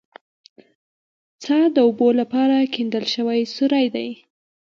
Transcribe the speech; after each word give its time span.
څا 1.43 1.59
د 1.75 1.77
اوبو 1.87 2.07
لپاره 2.21 2.57
کیندل 2.73 3.05
شوی 3.15 3.39
سوری 3.55 3.85
دی 3.95 4.09